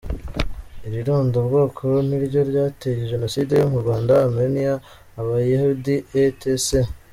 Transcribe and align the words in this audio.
Iri 0.87 0.99
ronda 1.07 1.37
bwoko 1.47 1.85
niryo 2.07 2.39
ryateye 2.49 3.09
Genocides 3.11 3.59
yo 3.61 3.67
mu 3.71 3.77
Rwanda, 3.83 4.11
Armenia, 4.25 4.73
Abayahudi, 5.19 5.95
etc. 6.25 6.63